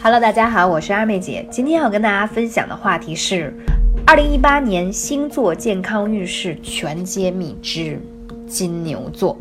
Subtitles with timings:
[0.00, 1.44] Hello，大家好，我是二妹姐。
[1.50, 3.52] 今天要跟大家分享的话题是
[4.06, 8.00] 二零一八年星座健康运势全揭秘之
[8.46, 9.36] 金牛座。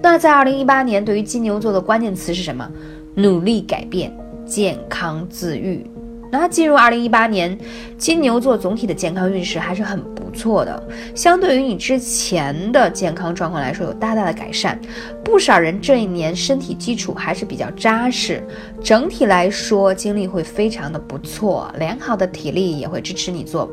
[0.00, 2.66] 那在二零一八年，对于金牛座的关键词是什么？
[3.14, 4.10] 努力改变，
[4.46, 5.84] 健康自愈。
[6.30, 7.58] 那进入二零一八年，
[7.98, 10.82] 金牛座总体的健康运势还是很不错的，
[11.14, 14.80] 相对于你之前的健康状况来说，有大大的改善。
[15.24, 18.42] 不少人这一年身体基础还是比较扎实，
[18.82, 23.68] 整体来说精力会非常的不错，良好的体力也会支持你做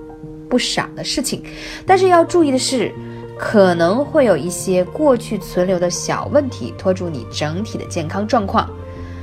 [0.50, 1.44] 不少的事情。
[1.86, 2.92] 但是要注意的是，
[3.38, 8.68] 可能会有一些过去存留的小问题拖住你整体的健康状况。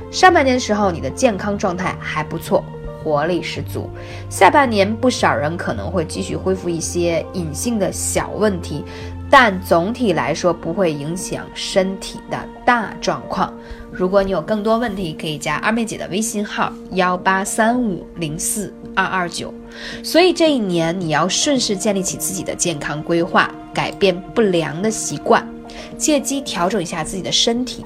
[0.09, 2.63] 上半年的时候，你的健康状态还不错。
[3.05, 3.87] 活力十足，
[4.31, 8.83] 下半年不少人可能会继续恢复一些隐性的小问题，
[9.29, 13.53] 但总体来说不会影响身体的大状况。
[13.91, 19.53] 如果你有更多问题，可以加二妹姐的微信号幺八三五零四二二九。
[20.01, 25.47] 所以这一年你要顺势建立起自己的健康规划，改变不良的习惯，
[25.95, 27.85] 借机调整一下自己的身体，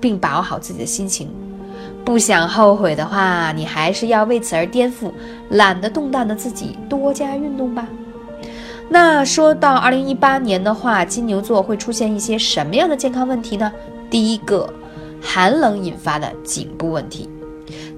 [0.00, 1.28] 并把握好自己的心情。
[2.04, 5.10] 不想后悔的话，你还是要为此而颠覆
[5.48, 7.88] 懒得动弹的自己，多加运动吧。
[8.90, 13.72] 那说到二零一八年的话，金牛座会出现一些什么样的健康问题呢？
[14.10, 14.68] 第一个，
[15.22, 17.28] 寒冷引发的颈部问题。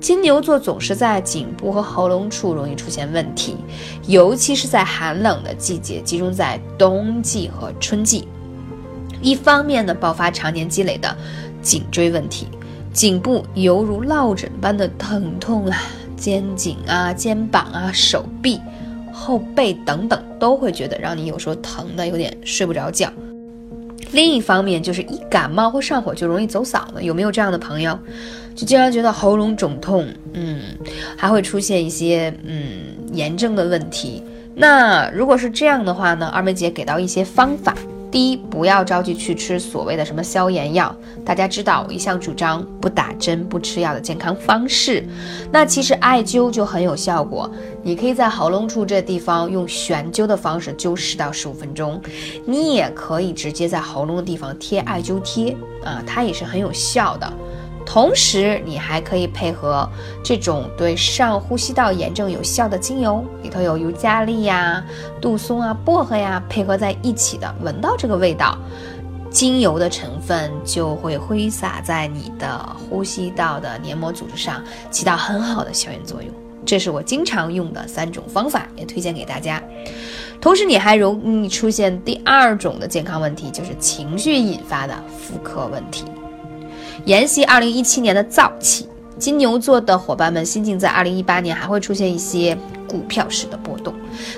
[0.01, 3.57] 金牛座总是在颈部和喉咙处容易出现问题，
[4.07, 8.29] 尤其是在寒冷的季节，集中在冬季和春季。
[9.21, 11.15] 一方面呢，爆发常年积累的
[11.61, 12.47] 颈椎问题。
[12.97, 15.79] 颈部犹如落枕般的疼痛啊，
[16.17, 18.59] 肩颈啊、肩膀啊、手臂、
[19.13, 23.13] 后背等等，都会觉得让你有时候疼的有点睡不着觉。
[24.13, 27.99] 另一方面，就是一感冒或上火就容易走嗓子，有没有这样的朋友？
[28.55, 30.63] 就经常觉得喉咙肿痛，嗯，
[31.19, 32.81] 还会出现一些嗯
[33.13, 34.23] 炎症的问题。
[34.55, 37.75] 那如果是这样的话呢，二妹姐给到一些方法。
[38.11, 40.95] 第一，不要着急去吃所谓的什么消炎药。
[41.25, 45.05] 大家知道，我一向主张不打针、不吃药的健康方式。
[45.51, 47.51] 那其实艾灸就很有效果，
[47.83, 52.01] 你可以在喉咙处这地方用悬灸的方式灸十到十五分钟。
[52.47, 57.33] 你也可以直接在喉咙的地方贴艾灸贴啊，它也是很有效的。
[57.87, 59.89] 同时，你还可以配合
[60.23, 64.85] 这种对上呼吸道炎症有效的精油，里头有尤加利呀、
[65.21, 68.59] 杜松啊、薄荷呀，配合在一起的，闻到这个味道，
[69.31, 76.31] 精油的成分就会挥洒在你的呼吸道的黏膜组织上，起到很好的消炎作用。
[76.67, 79.63] 这是我经常用的三种方法，也推荐给大家。
[80.41, 86.05] 同时，你还容易出现第二种的健康问题，就是情绪引发的妇科问题。
[87.05, 92.57] 沿袭二零一七年的燥气，金牛座的伙伴们心境在二零一八年还会出现一些
[92.89, 93.95] 股票式的波动。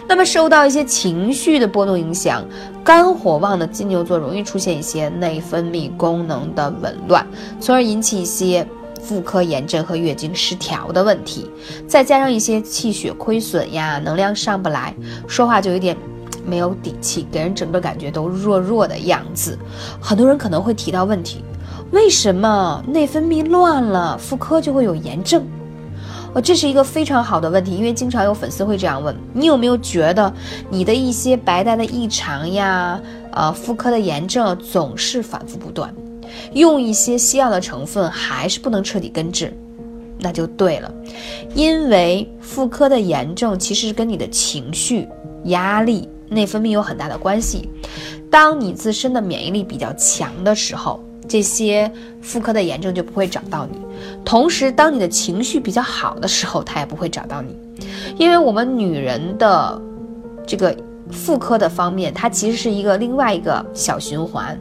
[0.06, 2.44] 那么受到一些情绪的波动影响，
[2.84, 7.26] 肝火旺的金牛座容易出现一些内分泌功能的紊乱，
[7.60, 8.66] 从而引起一些
[9.00, 11.48] 妇科炎症和月经失调的问题。
[11.86, 14.94] 再加上一些气血亏损呀，能量上不来，
[15.26, 15.96] 说话就有点
[16.44, 19.58] 没有底气，给人整个感觉都弱弱的样子。
[20.00, 21.42] 很多人可能会提到问题。
[21.90, 25.42] 为什么内分泌乱了，妇科就会有炎症？
[26.34, 30.30] 哦，这是一个非常好的问题，因为经常有粉丝会这样问：你有没有觉得
[30.68, 33.00] 你的一些白带的异常呀，
[33.32, 35.92] 呃，妇科的炎症总是反复不断，
[36.52, 39.50] 用一些西药的成分还是不能彻底根治？
[40.20, 40.92] 那就对了，
[41.54, 45.08] 因为妇科的炎症其实是跟你的情绪、
[45.44, 47.70] 压力、内分泌有很大的关系。
[48.30, 51.90] 当你自身的免疫力比较强的时候，这些
[52.22, 53.78] 妇科的炎症就不会找到你，
[54.24, 57.56] 同时，当你的情绪比较好的时候，它也不会找到你，
[58.16, 59.80] 因为我们女人的
[60.46, 60.74] 这个
[61.10, 64.58] 妇科的方面，它其实是一个另外一个小循环，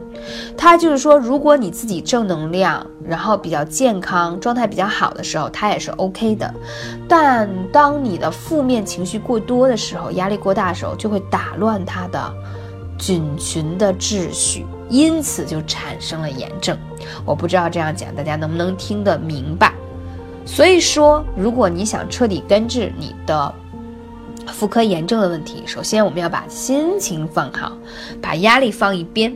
[0.56, 6.52] 它就是说，如果你自己正能量，然后比较健康，状态比较好的时候，它也是 OK 的，
[7.08, 12.32] 但当你的负面情绪过多的时候，压力过大的时候，就会打乱它的
[12.98, 14.66] 菌群的秩序。
[14.90, 16.74] 因此就产生了炎症，
[17.24, 19.70] 我不知道这样讲大家能不能听得明白。
[20.46, 23.54] 所以说，如果你想彻底根治你的
[24.46, 27.76] 妇科炎症的问题，首先我们要把心情放好，
[28.22, 29.30] 把压力放一边。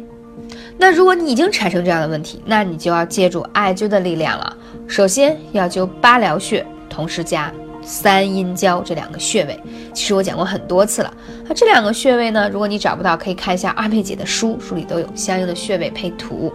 [0.79, 4.57] 那如果你已经产生这样的问题，那你就要借助艾灸的力量了。
[4.89, 7.53] 首先要灸八髎穴，同时加。
[7.83, 9.61] 三阴交这两个穴位，
[9.93, 11.13] 其实我讲过很多次了。
[11.47, 16.53] 那这两个穴位呢，如果你找不到，可以看一下二妹姐的书，书里都有相应的穴位配图。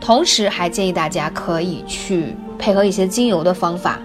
[0.00, 3.98] 同时还建议大家可以去配合一些精油的方法，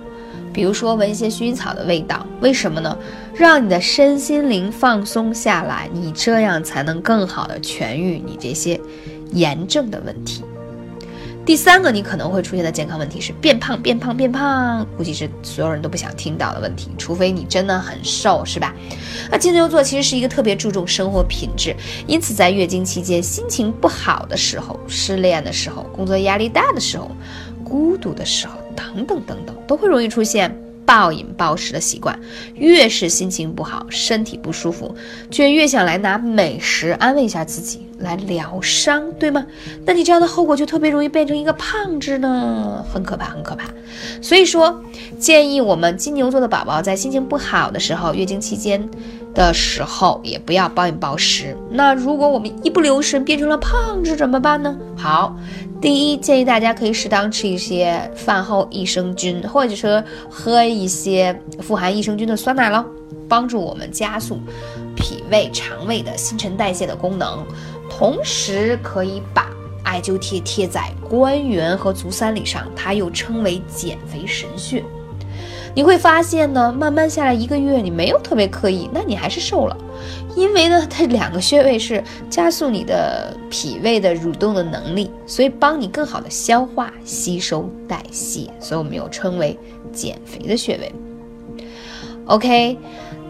[0.54, 2.98] 比如说闻一些薰衣草的味道，为什么呢？
[3.34, 8.80] 让你的身心灵放松下来，你这样才能更好的痊愈你这些
[9.32, 10.44] 炎症的问题。
[11.52, 18.74] 第三个，你可能会出现的健康问题是变胖、变胖、变胖，估计是所有人都不想听到的问题，除非你真的很瘦，是吧？
[19.30, 21.76] 那金牛座其实是一个特别注重生活品质，
[22.08, 27.12] 因此在月经期间心情不好的时候、失恋的时候、工作压力大的时候、
[27.66, 30.58] 孤独的时候等等等等，都会容易出现。
[30.84, 32.20] 暴饮暴食的习惯，
[32.56, 34.94] 越是心情不好、身体不舒服，
[35.30, 39.46] 就越想来拿美食安慰一下自己，来疗伤，对吗？
[39.86, 43.66] 那你这样的后果就特别容易变成一个胖子呢，很可怕，很可怕。
[44.22, 44.82] 所以说，
[45.18, 48.90] 建议我们金牛座的宝宝在心情不好的时候、月经期间
[49.34, 51.56] 的时候，也不要暴饮暴食。
[51.70, 54.78] 那如果我们一不留神变成了胖子怎么办呢？
[54.98, 55.36] 好。
[55.82, 62.86] 第一，建议大家可以适当吃一些饭后益生菌，或者说喝一些富含益生菌的酸奶喽，
[63.28, 64.40] 帮助我们加速
[64.96, 67.44] 脾胃、肠胃的新陈代谢的功能。
[67.98, 69.52] 同时，可以把
[69.84, 74.82] 艾灸贴贴在关元和足三里上，它又称为减肥神穴。
[75.76, 79.78] 你会发现呢，慢慢下来一个月，你没有特别刻意，那你还是瘦了，
[80.36, 89.60] 因为呢，它两个穴位是加速你的脾胃的蠕动的能力，所以帮你更好的消化、吸收、代谢，所以我们又称为
[89.92, 90.92] 减肥的穴位。
[92.26, 92.78] OK，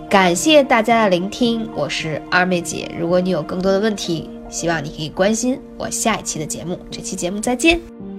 [0.10, 2.90] 感谢大家的聆听，我是二妹姐。
[2.98, 6.78] 如果你有更多的问题，希望你可以关心我下一期的节目。
[6.92, 8.11] 这期节目再见。